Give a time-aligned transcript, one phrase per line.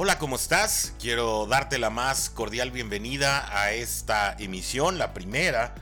[0.00, 0.94] Hola, ¿cómo estás?
[1.00, 5.74] Quiero darte la más cordial bienvenida a esta emisión, la primera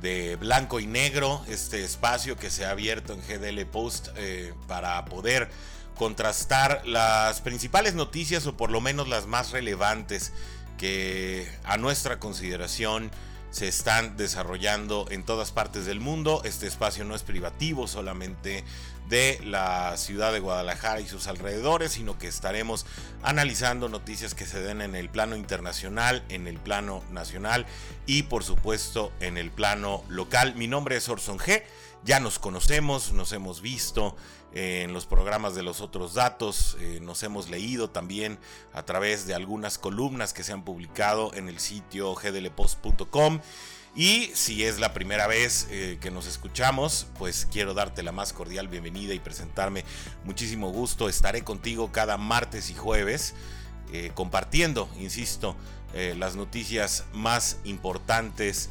[0.00, 5.04] de Blanco y Negro, este espacio que se ha abierto en GDL Post eh, para
[5.04, 5.48] poder
[5.94, 10.32] contrastar las principales noticias o por lo menos las más relevantes
[10.76, 13.12] que a nuestra consideración
[13.56, 16.42] se están desarrollando en todas partes del mundo.
[16.44, 18.64] Este espacio no es privativo solamente
[19.08, 22.84] de la ciudad de Guadalajara y sus alrededores, sino que estaremos
[23.22, 27.64] analizando noticias que se den en el plano internacional, en el plano nacional
[28.04, 30.54] y por supuesto en el plano local.
[30.54, 31.62] Mi nombre es Orson G.
[32.04, 34.16] Ya nos conocemos, nos hemos visto
[34.58, 38.38] en los programas de los otros datos, eh, nos hemos leído también
[38.72, 43.40] a través de algunas columnas que se han publicado en el sitio gdlpost.com.
[43.94, 48.32] Y si es la primera vez eh, que nos escuchamos, pues quiero darte la más
[48.32, 49.84] cordial bienvenida y presentarme.
[50.24, 53.34] Muchísimo gusto, estaré contigo cada martes y jueves
[53.92, 55.54] eh, compartiendo, insisto,
[56.16, 58.68] las noticias más importantes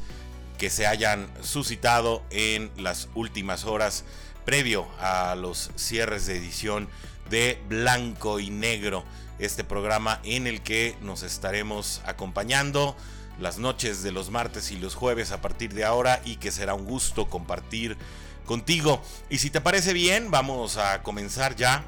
[0.58, 4.04] que se hayan suscitado en las últimas horas
[4.46, 6.88] previo a los cierres de edición
[7.28, 9.04] de Blanco y Negro,
[9.40, 12.96] este programa en el que nos estaremos acompañando
[13.40, 16.74] las noches de los martes y los jueves a partir de ahora y que será
[16.74, 17.98] un gusto compartir
[18.46, 19.02] contigo.
[19.28, 21.84] Y si te parece bien, vamos a comenzar ya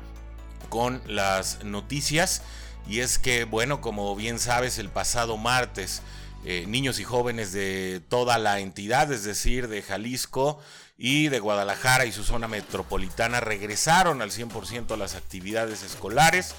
[0.69, 2.43] con las noticias.
[2.89, 6.03] Y es que, bueno, como bien sabes, el pasado martes,
[6.45, 10.59] eh, niños y jóvenes de toda la entidad, es decir, de Jalisco
[10.99, 16.55] y de Guadalajara y su zona metropolitana, regresaron al 100% a las actividades escolares.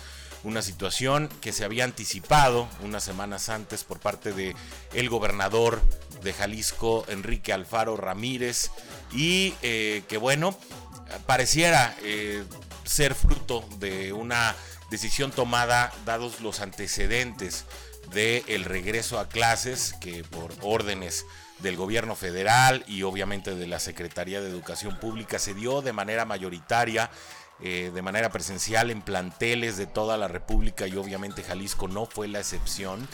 [0.46, 4.56] Una situación que se había anticipado unas semanas antes por parte de
[4.94, 5.82] el gobernador
[6.24, 8.72] de Jalisco, Enrique Alfaro Ramírez,
[9.12, 10.58] y eh, que bueno,
[11.26, 12.46] pareciera eh,
[12.86, 14.56] ser fruto de una
[14.90, 17.66] decisión tomada dados los antecedentes
[18.12, 21.26] del el regreso a clases que por órdenes
[21.60, 26.26] del gobierno federal y obviamente de la Secretaría de Educación Pública se dio de manera
[26.26, 27.10] mayoritaria,
[27.62, 32.28] eh, de manera presencial en planteles de toda la República y obviamente Jalisco no fue
[32.28, 33.08] la excepción.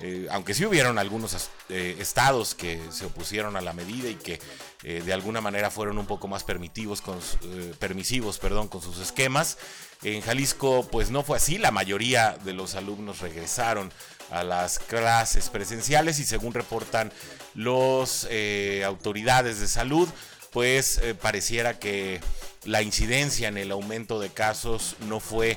[0.00, 4.40] Eh, aunque sí hubieron algunos eh, estados que se opusieron a la medida y que
[4.84, 7.18] de alguna manera fueron un poco más permitivos con,
[7.80, 9.58] permisivos perdón, con sus esquemas,
[10.04, 13.90] en Jalisco pues no fue así, la mayoría de los alumnos regresaron
[14.30, 17.12] a las clases presenciales y según reportan
[17.54, 20.08] los eh, autoridades de salud,
[20.52, 22.20] pues eh, pareciera que
[22.64, 25.56] la incidencia en el aumento de casos no fue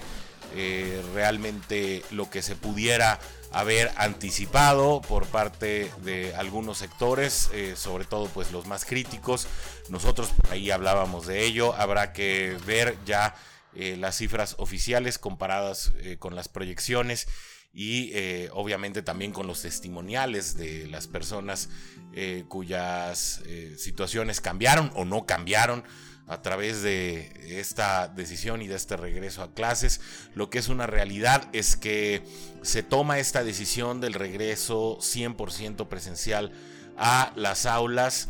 [0.55, 3.19] eh, realmente lo que se pudiera
[3.51, 9.45] haber anticipado por parte de algunos sectores, sobre todo pues los más críticos.
[9.89, 13.35] Nosotros ahí hablábamos de ello, habrá que ver ya
[13.73, 17.27] las cifras oficiales comparadas con las proyecciones
[17.73, 21.69] y eh, obviamente también con los testimoniales de las personas
[22.13, 25.83] eh, cuyas eh, situaciones cambiaron o no cambiaron
[26.27, 29.99] a través de esta decisión y de este regreso a clases.
[30.33, 32.23] Lo que es una realidad es que
[32.61, 36.51] se toma esta decisión del regreso 100% presencial
[36.97, 38.29] a las aulas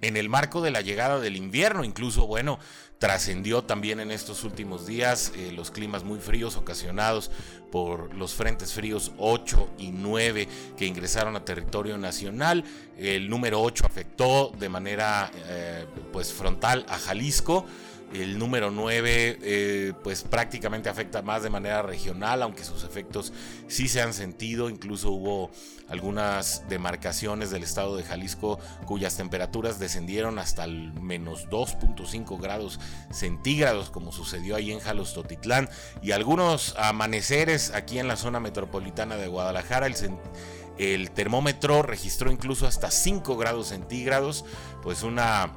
[0.00, 2.58] en el marco de la llegada del invierno, incluso, bueno,
[3.04, 7.30] trascendió también en estos últimos días eh, los climas muy fríos ocasionados
[7.70, 10.48] por los frentes fríos 8 y 9
[10.78, 12.64] que ingresaron a territorio nacional.
[12.96, 15.84] El número 8 afectó de manera eh,
[16.14, 17.66] pues frontal a Jalisco.
[18.14, 23.32] El número 9 eh, pues prácticamente afecta más de manera regional, aunque sus efectos
[23.66, 24.70] sí se han sentido.
[24.70, 25.50] Incluso hubo
[25.88, 32.78] algunas demarcaciones del estado de Jalisco cuyas temperaturas descendieron hasta el menos 2.5 grados
[33.10, 35.68] centígrados, como sucedió ahí en Jalostotitlán.
[36.00, 39.88] Y algunos amaneceres aquí en la zona metropolitana de Guadalajara.
[39.88, 39.96] El,
[40.78, 44.44] el termómetro registró incluso hasta 5 grados centígrados,
[44.84, 45.52] pues una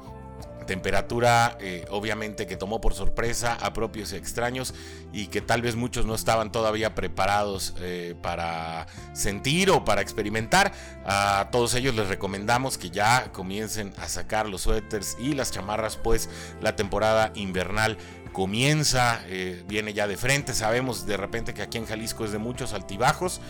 [0.68, 4.74] temperatura eh, obviamente que tomó por sorpresa a propios y extraños
[5.12, 10.72] y que tal vez muchos no estaban todavía preparados eh, para sentir o para experimentar.
[11.06, 15.96] A todos ellos les recomendamos que ya comiencen a sacar los suéteres y las chamarras
[15.96, 16.28] pues
[16.60, 17.96] la temporada invernal
[18.32, 20.52] comienza, eh, viene ya de frente.
[20.52, 23.40] Sabemos de repente que aquí en Jalisco es de muchos altibajos.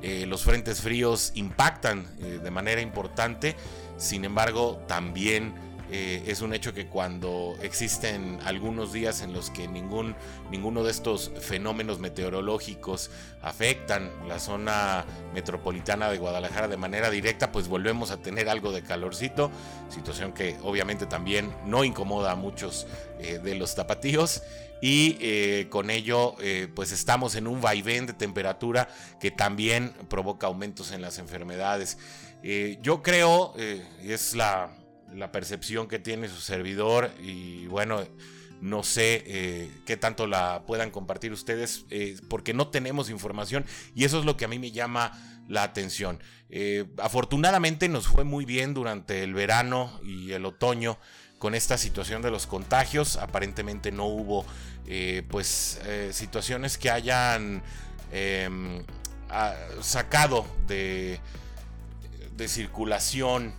[0.00, 3.56] los frentes fríos impactan de manera importante.
[3.96, 9.68] Sin embargo, también Eh, es un hecho que cuando existen algunos días en los que
[9.68, 10.14] ningún,
[10.50, 13.10] ninguno de estos fenómenos meteorológicos
[13.42, 18.82] afectan la zona metropolitana de Guadalajara de manera directa, pues volvemos a tener algo de
[18.82, 19.50] calorcito,
[19.88, 22.86] situación que obviamente también no incomoda a muchos
[23.18, 24.42] eh, de los tapatíos
[24.82, 26.36] y eh, con ello
[26.74, 28.88] pues estamos en un vaivén de temperatura
[29.18, 31.98] que también provoca aumentos en las enfermedades.
[32.80, 33.54] yo creo,
[34.04, 34.70] es la
[35.14, 38.04] la percepción que tiene su servidor y bueno,
[38.60, 43.64] no sé eh, qué tanto la puedan compartir ustedes eh, porque no tenemos información
[43.94, 45.12] y eso es lo que a mí me llama
[45.48, 46.20] la atención.
[46.50, 50.98] Eh, afortunadamente nos fue muy bien durante el verano y el otoño
[51.38, 53.16] con esta situación de los contagios.
[53.16, 54.44] Aparentemente no hubo
[55.28, 55.78] pues
[56.12, 57.62] situaciones que hayan
[58.10, 58.82] em,
[59.82, 61.20] sacado de,
[62.34, 63.52] de circulación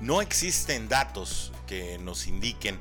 [0.00, 2.78] No existen datos que nos indiquen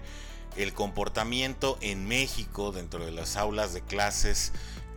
[0.56, 4.52] el comportamiento en México dentro de las aulas de clases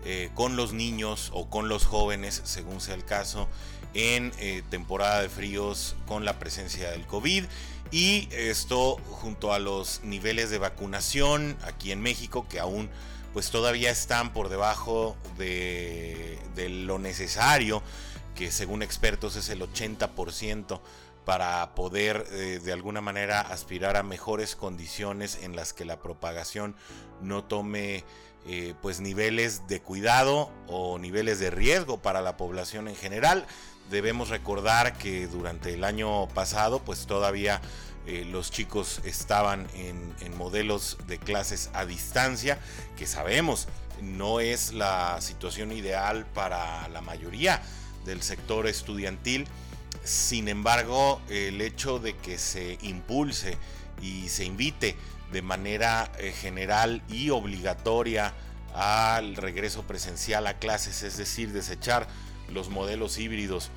[0.05, 3.49] eh, con los niños o con los jóvenes, según sea el caso,
[3.95, 7.45] en eh, temporada de fríos con la presencia del COVID.
[7.91, 12.89] Y esto junto a los niveles de vacunación aquí en México, que aún
[13.33, 17.83] pues todavía están por debajo de, de lo necesario,
[18.35, 20.81] que según expertos es el 80%
[21.25, 26.75] para poder eh, de alguna manera aspirar a mejores condiciones en las que la propagación
[27.21, 28.05] no tome
[28.47, 33.47] eh, pues niveles de cuidado o niveles de riesgo para la población en general.
[33.91, 37.61] Debemos recordar que durante el año pasado pues todavía
[38.07, 42.59] eh, los chicos estaban en, en modelos de clases a distancia
[42.97, 43.69] que sabemos
[44.01, 47.63] no es la situación ideal para la mayoría
[48.05, 49.47] del sector estudiantil
[50.05, 53.57] sin embargo, el hecho de que se impulse
[54.01, 54.97] y se invite
[55.33, 58.35] de manera eh, general y obligatoria
[58.75, 62.09] al regreso presencial a clases, es decir, desechar
[62.49, 63.71] los modelos híbridos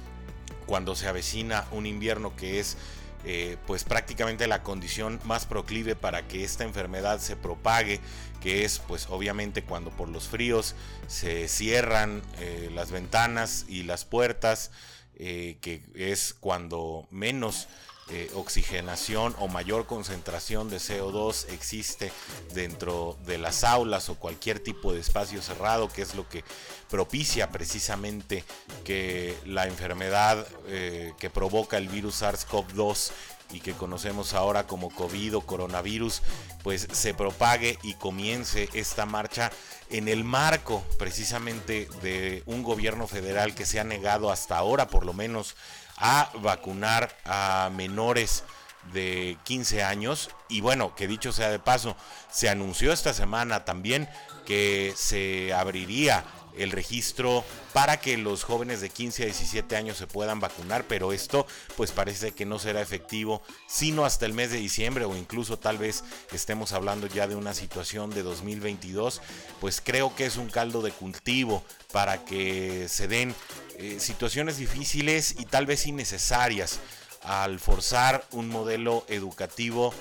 [0.66, 2.78] cuando se avecina un invierno que es
[3.26, 8.02] eh, pues prácticamente la condición más proclive para que esta enfermedad se propague,
[8.42, 10.76] que es pues obviamente cuando por los fríos
[11.08, 14.72] se cierran eh, las ventanas y las puertas,
[15.18, 17.68] eh, que es cuando menos
[18.10, 22.12] eh, oxigenación o mayor concentración de CO2 existe
[22.54, 26.44] dentro de las aulas o cualquier tipo de espacio cerrado, que es lo que
[26.90, 28.44] propicia precisamente
[28.84, 33.12] que la enfermedad eh, que provoca el virus SARS-CoV-2
[33.54, 36.24] y que conocemos ahora como COVID o coronavirus,
[36.62, 39.50] pues se propague y comience esta marcha
[39.94, 45.06] en el marco precisamente de un gobierno federal que se ha negado hasta ahora por
[45.06, 45.56] lo menos
[45.98, 48.44] a vacunar a menores
[48.92, 50.32] de 15 años.
[50.50, 51.96] Y bueno, que dicho sea de paso,
[52.32, 54.10] se anunció esta semana también
[54.48, 56.26] que se abriría
[56.58, 61.14] el registro para que los jóvenes de 15 a 17 años se puedan vacunar, pero
[61.14, 65.58] esto pues parece que no será efectivo sino hasta el mes de diciembre o incluso
[65.58, 69.22] tal vez estemos hablando ya de una situación de 2022,
[69.60, 73.34] pues creo que es un caldo de cultivo para que se den
[73.78, 76.80] eh, situaciones difíciles y tal vez innecesarias
[77.24, 79.94] al forzar un modelo educativo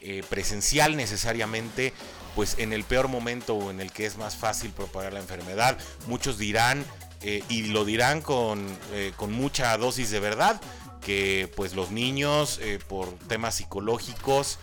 [0.00, 1.92] eh, presencial necesariamente
[2.34, 5.78] pues en el peor momento o en el que es más fácil propagar la enfermedad.
[6.06, 6.84] Muchos dirán,
[7.26, 10.60] eh, y lo dirán con, eh, con, mucha dosis de verdad,
[11.00, 14.58] que pues los niños eh, por temas psicológicos,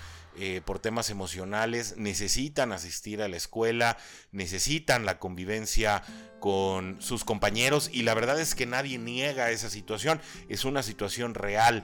[0.66, 3.98] por temas emocionales, necesitan asistir a la escuela,
[4.32, 6.02] necesitan la convivencia
[6.40, 10.20] con sus compañeros y la verdad es que nadie niega esa situación,
[10.50, 11.84] es una situación real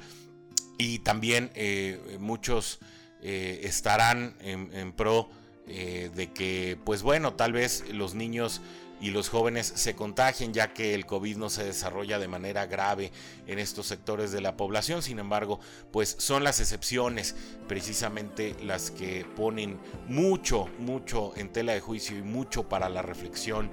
[0.79, 1.51] y también
[2.19, 2.79] muchos
[3.21, 5.29] estarán en, en pro
[5.67, 8.61] eh, de que, pues bueno, tal vez los niños
[8.99, 13.11] y los jóvenes se contagien ya que el COVID no se desarrolla de manera grave
[13.45, 15.03] en estos sectores de la población.
[15.03, 15.59] Sin embargo,
[15.91, 17.35] pues son las excepciones
[17.67, 23.69] precisamente las que ponen mucho, mucho en tela de juicio y mucho para la reflexión.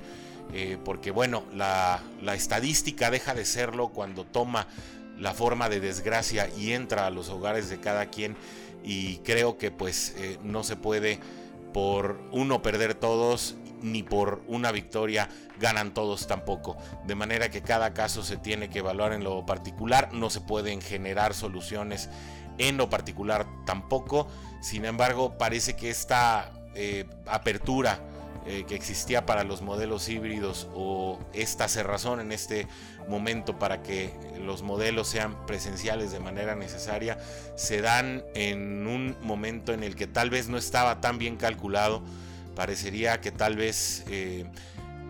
[0.53, 2.03] Eh, porque bueno, la,
[2.35, 4.67] estadística deja de serlo cuando toma
[5.19, 8.37] la forma de desgracia y entra a los hogares de cada quien
[8.83, 11.19] y creo que pues eh, no se puede
[11.75, 15.29] por uno perder todos ni por una victoria
[15.61, 16.79] ganan todos tampoco.
[17.05, 20.81] De manera que cada caso se tiene que evaluar en lo particular, no se pueden
[20.81, 22.09] generar soluciones
[22.59, 24.29] en lo particular tampoco.
[24.63, 27.99] Sin embargo, parece que esta eh, apertura
[28.47, 32.69] eh, que existía para los modelos híbridos o esta cerrazón en este
[33.09, 37.19] momento para que los modelos sean presenciales de manera necesaria
[37.57, 42.03] se dan en un momento en el que tal vez no estaba tan bien calculado.
[42.55, 44.45] Parecería que tal vez eh,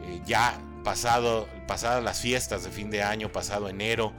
[0.04, 4.12] eh, ya pasado pasadas las fiestas de fin de año pasado enero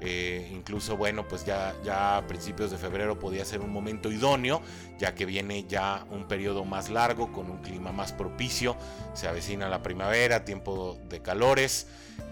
[0.00, 4.62] eh, incluso, bueno, pues ya, ya a principios de febrero podía ser un momento idóneo,
[4.98, 8.76] ya que viene ya un periodo más largo, con un clima más propicio,
[9.12, 11.86] se avecina la primavera, tiempo de calores,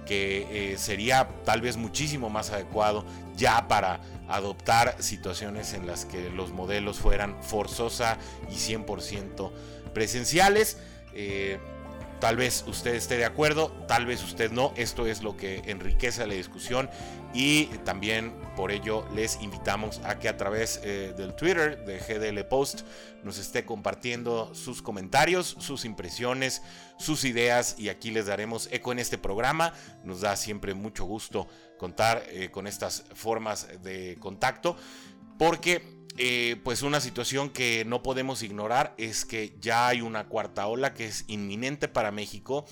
[0.06, 3.04] que eh, sería tal vez muchísimo más adecuado
[3.36, 8.16] ya para adoptar situaciones en las que los modelos fueran forzosa
[8.50, 9.50] y 100%
[9.92, 10.78] presenciales.
[11.12, 11.58] Eh,
[12.20, 14.72] Tal vez usted esté de acuerdo, tal vez usted no.
[14.76, 16.90] Esto es lo que enriquece la discusión
[17.38, 22.44] y también por ello les invitamos a que a través eh, del Twitter de GDL
[22.48, 22.80] Post
[23.22, 26.62] nos esté compartiendo sus comentarios, sus impresiones,
[26.98, 29.72] sus ideas y aquí les daremos eco en este programa.
[30.02, 31.46] Nos da siempre mucho gusto
[31.78, 34.76] contar eh, con estas formas de contacto
[35.38, 40.66] porque eh, pues una situación que no podemos ignorar es que ya hay una cuarta
[40.66, 42.64] ola que es inminente para México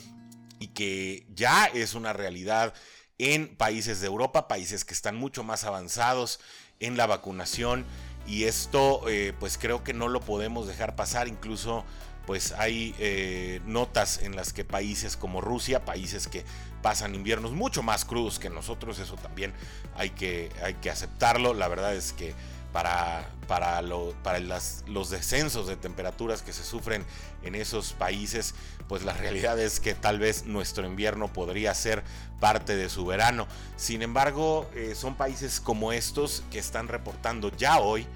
[0.58, 2.74] y que ya es una realidad
[3.18, 6.40] en países de Europa, países que están mucho más avanzados
[6.80, 7.84] en la vacunación.
[8.26, 11.84] Y esto eh, pues creo que no lo podemos dejar pasar, incluso
[12.26, 16.44] pues hay eh, notas en las que países como Rusia, países que
[16.82, 19.54] pasan inviernos mucho más crudos que nosotros, eso también
[19.94, 22.34] hay que, hay que aceptarlo, la verdad es que
[22.72, 23.80] para, para,
[24.22, 27.04] para los descensos de temperaturas que se sufren
[27.42, 28.54] en esos países,
[28.88, 32.02] pues la realidad es que tal vez nuestro invierno podría ser
[32.40, 33.46] parte de su verano.
[33.76, 38.06] Sin embargo, eh, son países como estos que están reportando ya hoy,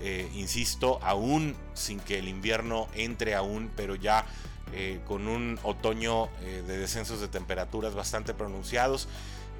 [0.00, 4.24] eh, insisto, aún sin que el invierno entre aún, pero ya
[4.72, 9.08] eh, con un otoño de descensos de temperaturas bastante pronunciados.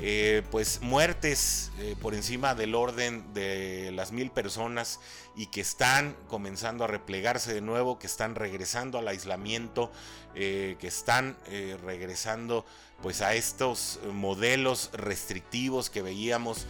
[0.01, 5.01] Eh, pues muertes eh, por encima del orden de las mil personas
[5.35, 9.91] y que están comenzando a replegarse de nuevo, que están regresando al aislamiento,
[10.37, 11.37] eh, que están
[11.85, 12.65] regresando
[13.03, 16.67] pues a estos modelos restrictivos que veíamos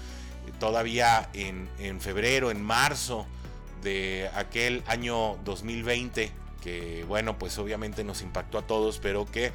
[0.58, 3.26] todavía en, en febrero, en marzo
[3.82, 6.32] de aquel año 2020,
[6.62, 9.52] que bueno pues obviamente nos impactó a todos, pero que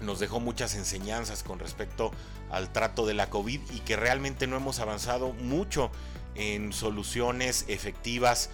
[0.00, 2.12] nos dejó muchas enseñanzas con respecto
[2.50, 5.90] al trato de la COVID y que realmente no hemos avanzado mucho
[6.34, 8.50] en soluciones efectivas,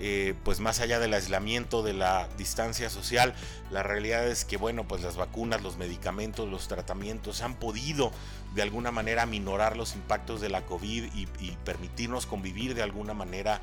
[0.00, 3.34] eh, pues más allá del aislamiento, de la distancia social,
[3.70, 8.12] la realidad es que, bueno, pues las vacunas, los medicamentos, los tratamientos han podido
[8.54, 11.26] de alguna manera minorar los impactos de la COVID y,
[11.64, 13.60] permitirnos convivir de alguna manera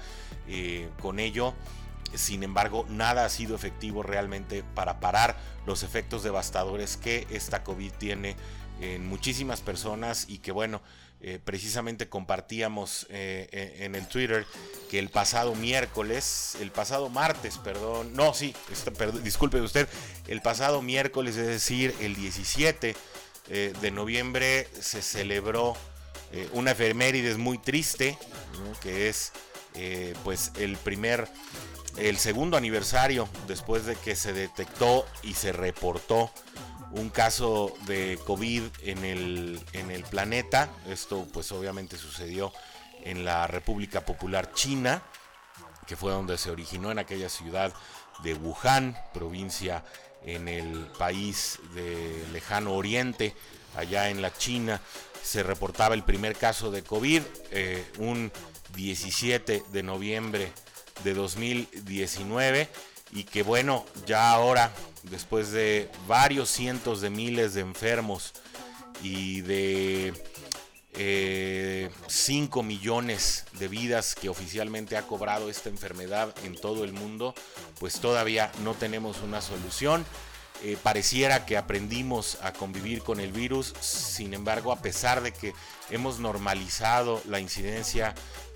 [0.48, 1.54] eh, con ello.
[2.14, 5.36] Sin embargo, nada ha sido efectivo realmente para parar
[5.66, 8.36] los efectos devastadores que esta COVID tiene
[8.80, 10.82] en muchísimas personas y que bueno,
[11.22, 14.46] eh, precisamente compartíamos eh, e, en el Twitter
[14.92, 18.54] que el pasado miércoles, el pasado martes, perdón, no, sí,
[19.24, 19.88] disculpe usted,
[20.28, 22.96] el pasado miércoles, es decir, el 17
[23.50, 25.76] eh, de noviembre se celebró
[26.52, 28.18] una efemérides muy triste,
[28.82, 29.32] que es
[30.26, 31.30] pues el primer
[31.98, 36.32] el segundo aniversario después de que se detectó y se reportó
[36.92, 40.70] un caso de COVID en el, en el planeta.
[40.88, 42.52] Esto pues obviamente sucedió
[43.04, 45.02] en la República Popular China,
[45.88, 47.74] que fue donde se originó en aquella ciudad
[48.24, 49.84] de Wuhan, provincia
[50.24, 53.36] en el país de lejano oriente,
[53.76, 54.82] allá en la China.
[55.22, 57.22] Se reportaba el primer caso de COVID,
[57.52, 58.32] eh, un
[58.74, 60.52] 17 de noviembre
[61.04, 62.70] de 2019
[63.12, 64.72] y que bueno, ya ahora,
[65.04, 68.34] después de varios cientos de miles de enfermos
[69.02, 70.14] y de
[72.08, 77.36] 5 eh, millones de vidas que oficialmente ha cobrado esta enfermedad en todo el mundo,
[77.80, 80.06] pues todavía no tenemos una solución.
[80.64, 85.54] Eh, pareciera que aprendimos a convivir con el virus, sin embargo, a pesar de que
[85.90, 88.14] hemos normalizado la incidencia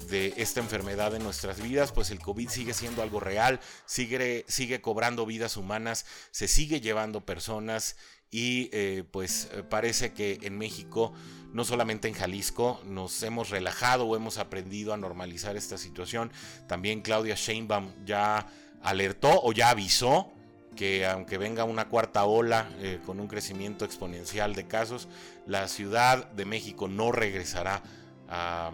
[0.10, 4.82] de esta enfermedad en nuestras vidas, pues el COVID sigue siendo algo real, sigue, sigue
[4.82, 7.96] cobrando vidas humanas, se sigue llevando personas
[8.32, 11.14] y eh, pues parece que en México,
[11.52, 16.32] no solamente en Jalisco, nos hemos relajado o hemos aprendido a normalizar esta situación.
[16.68, 18.48] También Claudia Sheinbaum ya
[18.82, 20.32] alertó o ya avisó
[20.76, 25.08] que aunque venga una cuarta ola eh, con un crecimiento exponencial de casos,
[25.46, 27.82] la Ciudad de México no regresará
[28.30, 28.72] a,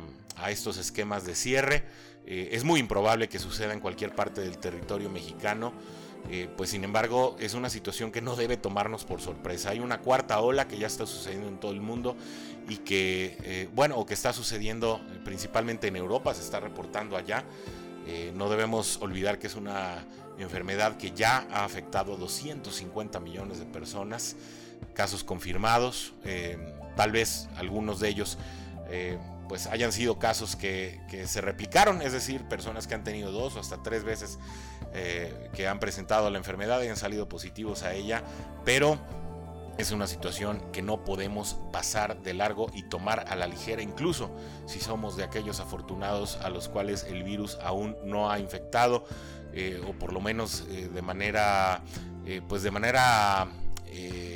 [0.49, 1.83] estos esquemas de cierre.
[2.25, 5.73] Eh, es muy improbable que suceda en cualquier parte del territorio mexicano.
[6.29, 9.69] Eh, pues sin embargo es una situación que no debe tomarnos por sorpresa.
[9.69, 12.15] Hay una cuarta ola que ya está sucediendo en todo el mundo
[12.67, 17.43] y que, bueno, o que está sucediendo principalmente en Europa, se está reportando allá.
[18.33, 20.03] no debemos olvidar que es una
[20.37, 24.35] enfermedad que ya ha afectado a 250 millones de personas,
[24.93, 26.13] casos confirmados,
[26.95, 28.37] tal vez algunos de ellos
[29.47, 33.59] pues hayan sido casos que, se replicaron, es decir, personas que han tenido dos o
[33.59, 34.39] hasta tres veces
[34.93, 38.23] eh, que han presentado la enfermedad y han salido positivos a ella,
[38.63, 38.99] pero
[39.77, 44.31] es una situación que no podemos pasar de largo y tomar a la ligera, incluso
[44.65, 49.05] si somos de aquellos afortunados a los cuales el virus aún no ha infectado,
[49.55, 51.81] eh, o por lo menos eh, de manera,
[52.47, 53.47] pues de manera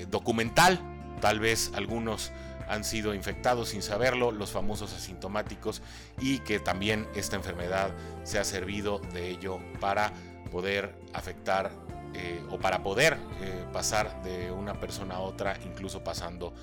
[0.10, 0.80] documental,
[1.22, 2.32] tal vez algunos
[2.70, 5.82] han sido infectados sin saberlo, los famosos asintomáticos,
[6.20, 7.92] y que también esta enfermedad
[8.24, 10.14] se ha servido de ello para
[10.52, 11.72] poder afectar
[12.14, 16.54] eh, o para poder eh, pasar de una persona a otra, incluso pasando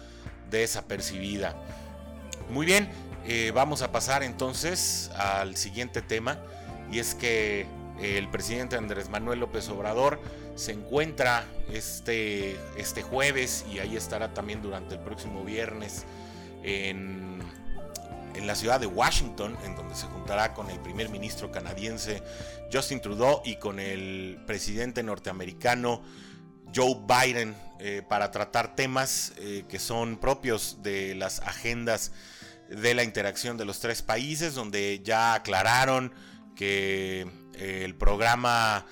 [0.48, 1.56] desapercibida.
[2.50, 2.88] Muy bien,
[3.26, 6.38] eh, vamos a pasar entonces al siguiente tema,
[6.90, 7.66] y es que
[8.00, 10.21] el presidente Andrés Manuel López Obrador
[10.55, 16.05] se encuentra este, este jueves y ahí estará también durante el próximo viernes
[16.62, 17.38] en,
[18.35, 22.23] en la ciudad de Washington, en donde se juntará con el primer ministro canadiense
[22.73, 26.03] Justin Trudeau y con el presidente norteamericano
[26.75, 32.12] Joe Biden eh, para tratar temas eh, que son propios de las agendas
[32.69, 36.12] de la interacción de los tres países, donde ya aclararon
[36.55, 37.26] que
[37.58, 38.86] el programa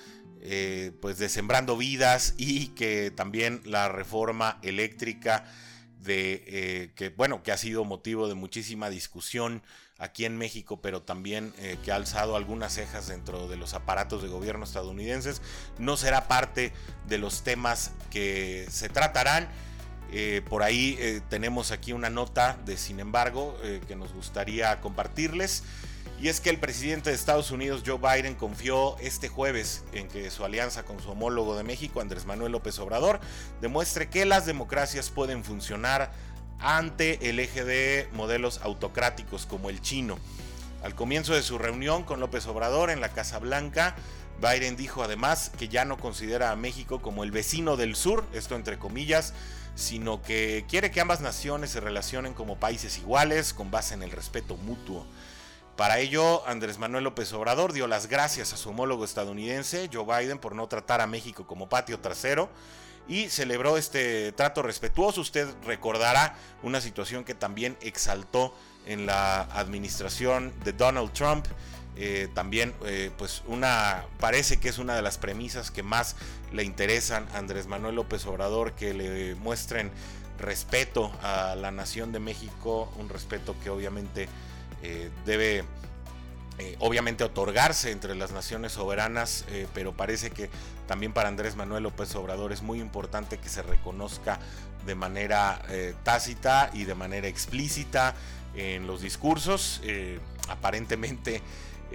[0.46, 5.46] eh, pues de Sembrando Vidas y que también la reforma eléctrica
[6.00, 9.62] de eh, que bueno que ha sido motivo de muchísima discusión
[9.96, 14.22] aquí en México pero también eh, que ha alzado algunas cejas dentro de los aparatos
[14.22, 15.40] de gobierno estadounidenses
[15.78, 16.74] no será parte
[17.08, 19.48] de los temas que se tratarán.
[20.48, 23.56] Por ahí tenemos aquí una nota de sin embargo
[23.88, 25.64] que nos gustaría compartirles
[26.20, 30.30] y es que el presidente de Estados Unidos, Joe Biden, confió este jueves en que
[30.30, 33.20] su alianza con su homólogo de México, Andrés Manuel López Obrador,
[33.60, 36.12] demuestre que las democracias pueden funcionar
[36.60, 40.18] ante el eje de modelos autocráticos como el chino.
[40.82, 43.96] Al comienzo de su reunión con López Obrador en la Casa Blanca,
[44.40, 48.54] Biden dijo además que ya no considera a México como el vecino del sur, esto
[48.56, 49.32] entre comillas,
[49.74, 54.10] sino que quiere que ambas naciones se relacionen como países iguales con base en el
[54.10, 55.06] respeto mutuo.
[55.76, 60.38] Para ello, Andrés Manuel López Obrador dio las gracias a su homólogo estadounidense, Joe Biden,
[60.38, 62.48] por no tratar a México como patio trasero
[63.08, 65.20] y celebró este trato respetuoso.
[65.20, 68.54] Usted recordará una situación que también exaltó
[68.86, 71.46] en la administración de Donald Trump.
[71.96, 76.14] Eh, también, eh, pues, una parece que es una de las premisas que más
[76.52, 79.90] le interesan a Andrés Manuel López Obrador, que le muestren
[80.38, 84.28] respeto a la nación de México, un respeto que obviamente
[84.84, 85.64] eh, debe
[86.58, 90.50] eh, obviamente otorgarse entre las naciones soberanas, eh, pero parece que
[90.86, 94.38] también para Andrés Manuel López Obrador es muy importante que se reconozca
[94.84, 95.62] de manera
[96.02, 98.14] tácita y de manera explícita
[98.54, 99.80] en los discursos.
[100.50, 101.40] aparentemente,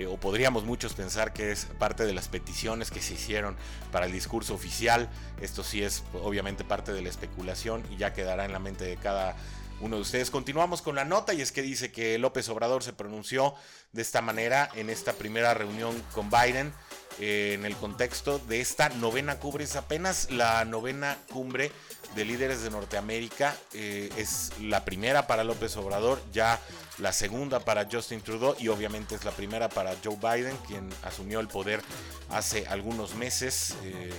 [0.10, 3.56] o podríamos muchos pensar que es parte de las peticiones que se hicieron
[3.91, 5.08] para el discurso oficial.
[5.39, 8.97] Esto sí es obviamente parte de la especulación y ya quedará en la mente de
[8.97, 9.36] cada
[9.82, 10.30] uno de ustedes.
[10.30, 13.56] Continuamos con la nota y es que dice que López Obrador se pronunció
[13.92, 16.74] de esta manera en esta primera reunión con Biden
[17.20, 19.63] eh, en el contexto de esta novena cumbre.
[19.63, 21.72] Es apenas la novena cumbre
[22.15, 23.56] de líderes de Norteamérica.
[23.74, 26.60] Eh, es la primera para López Obrador, ya
[26.98, 31.39] la segunda para Justin Trudeau y obviamente es la primera para Joe Biden, quien asumió
[31.39, 31.82] el poder
[32.30, 33.76] hace algunos meses.
[33.84, 34.13] Eh,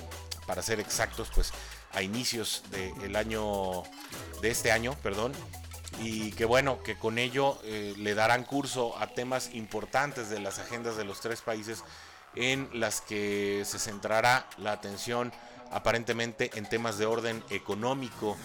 [0.46, 1.52] para ser exactos, pues
[1.92, 3.84] a inicios del año,
[4.40, 5.32] de este año, perdón,
[6.00, 10.58] y que bueno, que con ello eh, le darán curso a temas importantes de las
[10.58, 11.84] agendas de los tres países
[12.34, 15.32] en las que se centrará la atención
[15.70, 18.36] aparentemente en temas de orden económico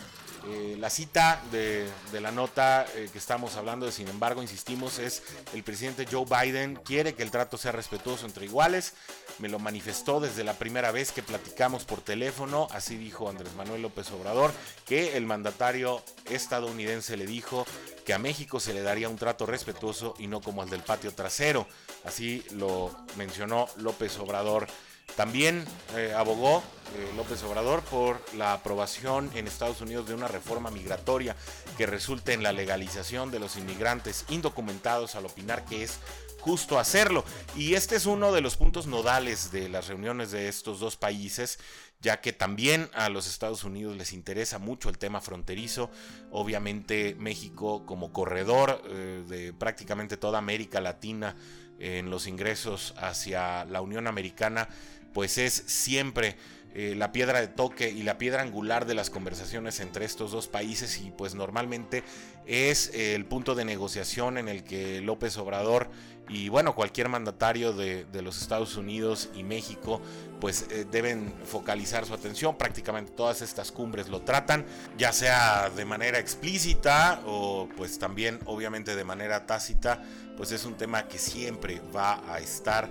[0.48, 1.88] eh, la cita de,
[2.22, 6.76] la nota eh, que estamos hablando, de, sin embargo, insistimos, es el presidente Joe Biden
[6.76, 8.94] quiere que el trato sea respetuoso entre iguales.
[9.40, 13.82] Me lo manifestó desde la primera vez que platicamos por teléfono, así dijo Andrés Manuel
[13.82, 14.52] López Obrador,
[14.86, 17.66] que el mandatario estadounidense le dijo
[18.06, 21.12] que a México se le daría un trato respetuoso y no como al del patio
[21.12, 21.68] trasero.
[22.04, 24.68] Así lo mencionó López Obrador.
[25.16, 25.66] También
[25.96, 26.62] eh, abogó
[26.96, 31.36] eh, López Obrador por la aprobación en Estados Unidos de una reforma migratoria
[31.78, 36.00] que resulte en la legalización de los inmigrantes indocumentados al opinar que es
[36.46, 37.26] justo hacerlo.
[37.56, 41.58] Y este es uno de los puntos nodales de las reuniones de estos dos países,
[42.02, 45.90] ya que también a los Estados Unidos les interesa mucho el tema fronterizo.
[46.30, 51.36] Obviamente México como corredor eh, de prácticamente toda América Latina
[51.80, 54.70] en los ingresos hacia la Unión Americana,
[55.16, 56.36] pues es siempre
[56.74, 60.50] eh, la piedra de toque y la piedra angular de las conversaciones entre estos dos
[60.50, 62.04] países y pues normalmente
[62.46, 65.90] es eh, el punto de negociación en el que López Obrador
[66.28, 70.02] y bueno cualquier mandatario de, los Estados Unidos y México
[70.42, 72.58] pues eh, deben focalizar su atención.
[72.58, 74.66] Prácticamente todas estas cumbres lo tratan
[74.98, 80.04] ya sea de manera explícita o pues también obviamente de manera tácita
[80.36, 82.90] pues es un tema que siempre va a estar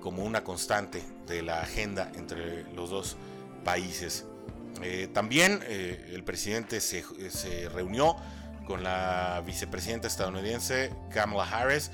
[0.00, 3.16] como una constante de la agenda entre los dos
[3.64, 4.26] países.
[4.82, 7.04] Eh, también eh, el presidente se,
[7.68, 8.16] reunió
[8.66, 11.90] con la vicepresidenta estadounidense Kamala Harris.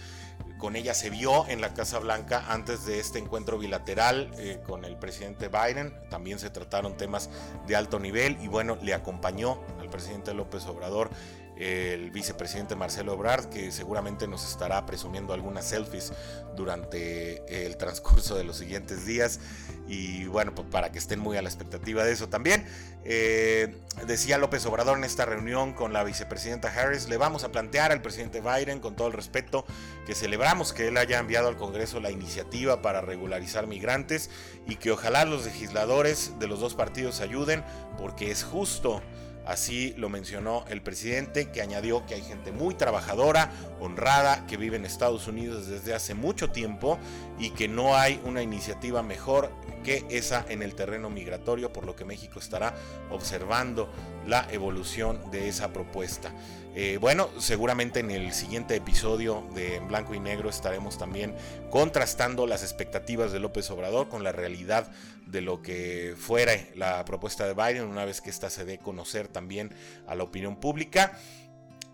[0.58, 4.84] Con ella se vio en la Casa Blanca antes de este encuentro bilateral eh, con
[4.84, 5.94] el presidente Biden.
[6.10, 7.30] También se trataron temas
[7.66, 11.10] de alto nivel y bueno, le acompañó al presidente López Obrador
[11.58, 16.12] el vicepresidente Marcelo Ebrard, que seguramente nos estará presumiendo algunas selfies
[16.56, 19.40] durante el transcurso de los siguientes días.
[19.88, 22.64] Y bueno, pues para que estén muy a la expectativa de eso también.
[23.04, 23.74] Eh,
[24.06, 28.02] decía López Obrador en esta reunión con la vicepresidenta Harris, le vamos a plantear al
[28.02, 29.64] presidente Biden, con todo el respeto,
[30.06, 34.30] que celebramos que él haya enviado al Congreso la iniciativa para regularizar migrantes
[34.66, 37.64] y que ojalá los legisladores de los dos partidos ayuden,
[37.96, 39.02] porque es justo
[39.48, 44.76] Así lo mencionó el presidente, que añadió que hay gente muy trabajadora, honrada, que vive
[44.76, 46.98] en Estados Unidos desde hace mucho tiempo
[47.38, 49.50] y que no hay una iniciativa mejor
[49.88, 52.74] que esa en el terreno migratorio, por lo que México estará
[53.10, 53.88] observando
[54.26, 56.30] la evolución de esa propuesta.
[56.74, 61.34] Eh, bueno, seguramente en el siguiente episodio de en Blanco y Negro estaremos también
[61.70, 64.92] contrastando las expectativas de López Obrador con la realidad
[65.24, 69.26] de lo que fuera la propuesta de Biden una vez que ésta se dé conocer
[69.28, 69.72] también
[70.06, 71.18] a la opinión pública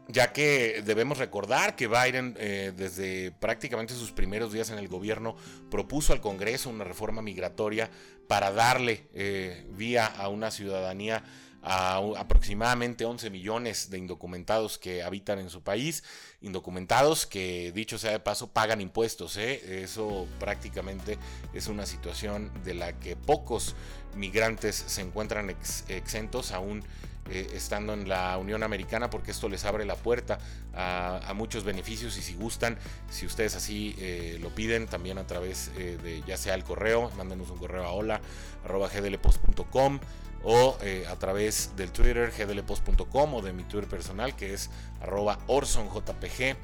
[0.09, 5.37] ya que debemos recordar que Biden eh, desde prácticamente sus primeros días en el gobierno
[5.71, 7.91] propuso al Congreso una reforma migratoria
[8.29, 11.25] para darle eh, vía a una ciudadanía
[11.67, 16.05] a aproximadamente 11 millones de indocumentados que habitan en su país,
[16.43, 19.83] indocumentados que dicho sea de paso pagan impuestos, ¿eh?
[19.83, 21.17] eso prácticamente
[21.55, 23.75] es una situación de la que pocos
[24.15, 25.57] migrantes se encuentran
[25.89, 26.85] exentos aún
[27.31, 30.39] eh, estando en la Unión Americana porque esto les abre la puerta
[30.75, 32.79] a, muchos beneficios y si gustan,
[33.11, 37.51] si ustedes así eh, lo piden también a través de ya sea el correo, mándenos
[37.51, 38.21] un correo a hola
[38.65, 39.99] arroba gdlpost.com
[40.45, 45.39] o eh, a través del Twitter gdlpost.com o de mi Twitter personal que es arroba
[45.47, 46.57] orsonjpg.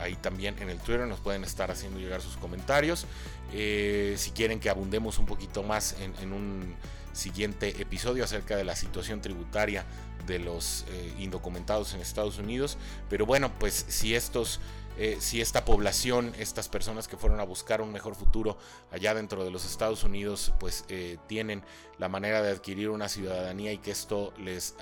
[0.00, 3.06] Ahí también en el Twitter nos pueden estar haciendo llegar sus comentarios.
[3.52, 6.74] Eh, si quieren que abundemos un poquito más en, un
[7.12, 9.84] siguiente episodio acerca de la situación tributaria
[10.26, 12.78] de los eh, indocumentados en Estados Unidos.
[13.08, 14.60] Pero bueno, pues si estos
[15.00, 18.58] eh, si esta población, estas personas que fueron a buscar un mejor futuro
[18.90, 21.62] allá dentro de los Estados Unidos, pues eh, tienen
[21.98, 24.74] la manera de adquirir una ciudadanía y que esto les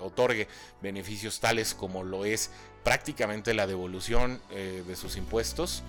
[0.00, 0.48] otorgue
[0.80, 2.50] beneficios tales como lo es
[2.82, 5.82] prácticamente la devolución de sus impuestos.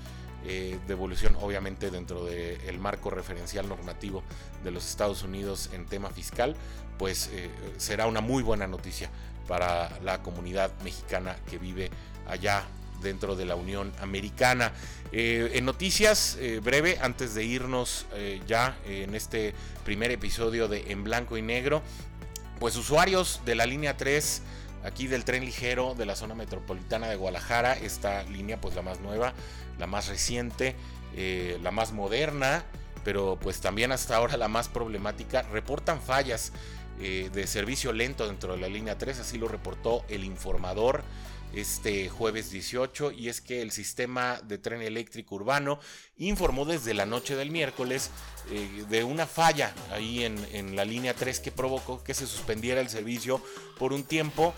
[0.88, 4.23] Devolución obviamente dentro del marco referencial normativo
[4.63, 6.56] de los Estados Unidos en tema fiscal,
[6.97, 7.30] pues
[7.78, 9.10] será una muy buena noticia
[9.47, 11.89] para la comunidad mexicana que vive
[12.28, 12.63] allá
[13.02, 14.71] dentro de la Unión Americana.
[15.12, 19.54] Eh, en noticias, eh, breve, antes de irnos eh, ya en este
[19.86, 21.82] primer episodio de En Blanco y Negro,
[22.60, 24.41] pues usuarios de la línea 3
[24.83, 28.99] aquí del tren ligero de la zona metropolitana de Guadalajara, esta línea pues la más
[28.99, 29.33] nueva,
[29.77, 30.75] la más reciente,
[31.61, 32.63] la más moderna,
[33.03, 36.51] pero pues también hasta ahora la más problemática, reportan fallas
[36.99, 41.03] de servicio lento dentro de la línea 3, así lo reportó el informador
[41.53, 45.79] este jueves 18 y es que el sistema de tren eléctrico urbano
[46.17, 48.12] informó desde la noche del miércoles
[48.51, 52.89] eh, de una falla ahí en, la línea 3 que provocó que se suspendiera el
[52.89, 53.41] servicio
[53.77, 54.53] por un tiempo.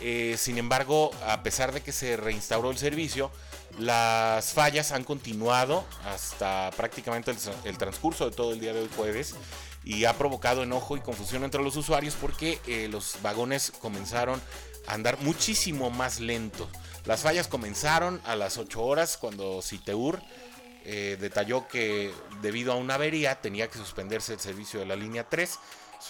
[0.00, 3.30] Eh, sin embargo, a pesar de que se reinstauró el servicio,
[3.78, 7.32] las fallas han continuado hasta prácticamente
[7.64, 9.34] el, transcurso de todo el día de hoy jueves
[9.84, 14.40] y ha provocado enojo y confusión entre los usuarios porque eh, los vagones comenzaron
[14.86, 16.68] andar muchísimo más lento.
[17.04, 20.22] Las fallas comenzaron a las 8 horas cuando Citeur
[20.86, 25.28] eh, detalló que debido a una avería tenía que suspenderse el servicio de la línea
[25.28, 25.58] 3.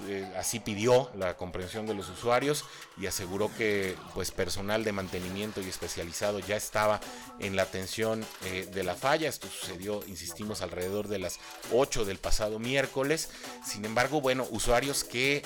[0.08, 2.64] Eh, así pidió la comprensión de los usuarios
[2.96, 7.00] y aseguró que pues personal de mantenimiento y especializado ya estaba
[7.38, 9.28] en la atención eh, de la falla.
[9.28, 11.38] Esto sucedió, insistimos, alrededor de las
[11.72, 13.30] 8 del pasado miércoles.
[13.64, 15.42] Sin embargo, bueno, usuarios que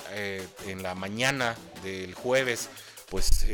[0.65, 2.69] en la mañana del jueves
[3.09, 3.45] pues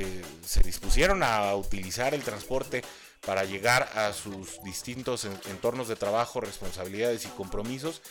[0.46, 2.84] se dispusieron a utilizar el transporte
[3.26, 8.02] para llegar a sus distintos entornos de trabajo, responsabilidades y compromisos,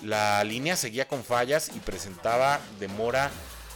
[0.00, 3.30] la línea seguía con fallas y presentaba demora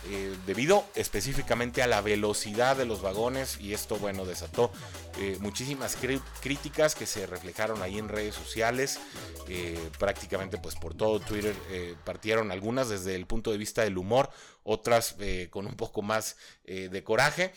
[0.08, 4.70] eh, debido específicamente a la velocidad de los vagones y esto bueno desató
[5.18, 5.96] eh, muchísimas
[6.40, 9.00] críticas que se reflejaron ahí en redes sociales.
[9.48, 11.54] Eh, prácticamente pues por todo Twitter
[12.04, 14.30] partieron algunas desde el punto de vista del humor
[14.66, 15.16] otras
[15.50, 17.52] con un poco más de coraje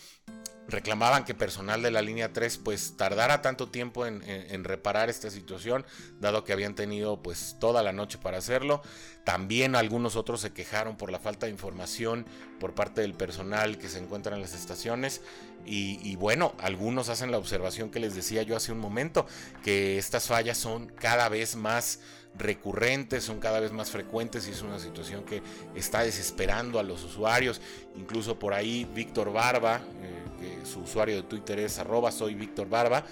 [0.69, 5.85] reclamaban que personal de la línea 3 pues tardara tanto tiempo en, reparar esta situación,
[6.19, 8.81] dado que habían tenido pues toda la noche para hacerlo.
[9.23, 12.25] También algunos otros se quejaron por la falta de información
[12.59, 15.21] por parte del personal que se encuentra en las estaciones.
[15.65, 19.27] Y, y bueno, algunos hacen la observación que les decía yo hace un momento,
[19.63, 21.99] que estas fallas son cada vez más
[22.37, 25.41] recurrentes, son cada vez más frecuentes y es una situación que
[25.75, 27.61] está desesperando a los usuarios.
[27.95, 33.03] Incluso por ahí Víctor Barba, eh, que su usuario de Twitter es arroba Víctor Barba,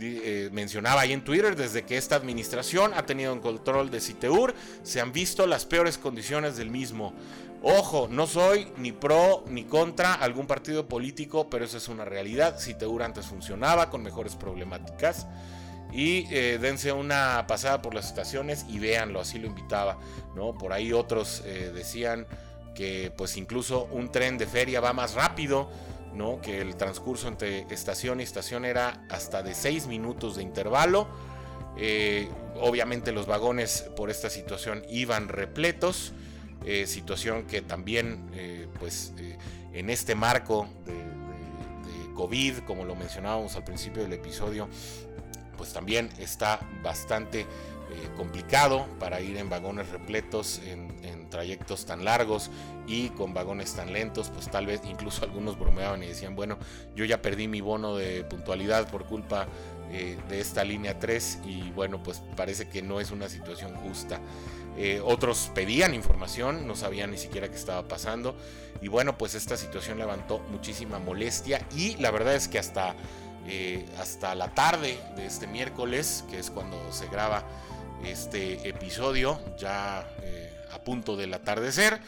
[0.00, 4.52] eh, mencionaba ahí en Twitter, desde que esta administración ha tenido en control de Citeur,
[4.82, 7.14] se han visto las peores condiciones del mismo.
[7.62, 12.58] Ojo, no soy ni pro ni contra algún partido político, pero eso es una realidad.
[12.58, 15.26] Citeur antes funcionaba con mejores problemáticas
[15.94, 19.96] y eh, dense una pasada por las estaciones y véanlo, así lo invitaba,
[20.34, 20.52] ¿no?
[20.52, 22.26] Por ahí otros eh, decían
[22.74, 25.70] que pues incluso un tren de feria va más rápido,
[26.12, 26.40] ¿no?
[26.40, 31.06] Que el transcurso entre estación y estación era hasta de 6 minutos de intervalo.
[31.76, 32.28] Eh,
[32.60, 36.12] obviamente los vagones por esta situación iban repletos,
[36.86, 39.12] situación que también pues
[39.74, 44.70] en este marco de, de COVID, como lo mencionábamos al principio del episodio,
[45.56, 47.46] pues también está bastante
[47.94, 50.94] eh, complicado para ir en vagones repletos en,
[51.30, 52.48] trayectos tan largos
[52.86, 56.58] y con vagones tan lentos, pues tal vez incluso algunos bromeaban y decían, bueno,
[56.94, 59.48] yo ya perdí mi bono de puntualidad por culpa
[59.90, 64.20] eh, de esta línea 3 y bueno, pues parece que no es una situación justa.
[64.76, 68.36] Eh, otros pedían información, no sabían ni siquiera qué estaba pasando
[68.80, 72.94] y bueno, pues esta situación levantó muchísima molestia y la verdad es que hasta
[73.46, 77.44] eh, hasta la tarde de este miércoles, que es cuando se graba
[78.04, 82.00] este episodio, ya eh, a punto del atardecer,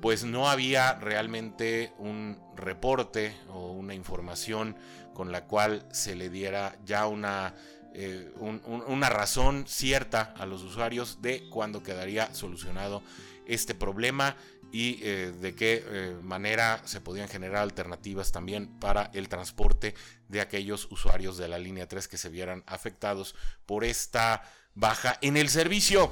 [0.00, 4.76] pues no había realmente un reporte o una información
[5.14, 7.54] con la cual se le diera ya una,
[7.94, 13.02] eh, una razón cierta a los usuarios de cuándo quedaría solucionado
[13.46, 14.36] este problema
[14.72, 19.94] y eh, de qué eh, manera se podían generar alternativas también para el transporte
[20.28, 23.34] de aquellos usuarios de la línea 3 que se vieran afectados
[23.66, 24.42] por esta
[24.74, 26.10] baja en el servicio.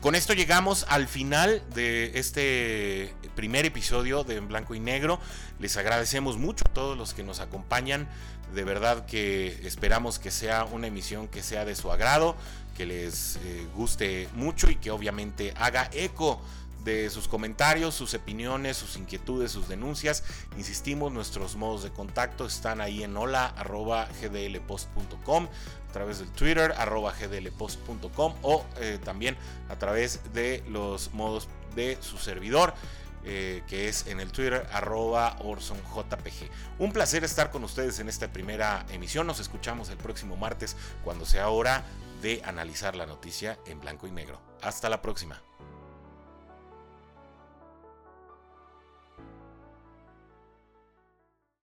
[0.00, 5.18] Con esto llegamos al final de este primer episodio de En Blanco y Negro.
[5.58, 8.06] Les agradecemos mucho a todos los que nos acompañan.
[8.54, 12.36] De verdad que esperamos que sea una emisión que sea de su agrado,
[12.76, 16.42] que les eh, guste mucho y que obviamente haga eco
[16.84, 20.22] de sus comentarios, sus opiniones, sus inquietudes, sus denuncias.
[20.56, 25.48] Insistimos, nuestros modos de contacto están ahí en hola.gdlpost.com,
[25.88, 29.36] a través del Twitter, arroba gdlpost.com o eh, también
[29.68, 32.74] a través de los modos de su servidor.
[33.26, 36.50] Eh, que es en el Twitter arroba OrsonJPG.
[36.78, 39.26] Un placer estar con ustedes en esta primera emisión.
[39.26, 41.84] Nos escuchamos el próximo martes cuando sea hora
[42.20, 44.42] de analizar la noticia en blanco y negro.
[44.60, 45.40] Hasta la próxima.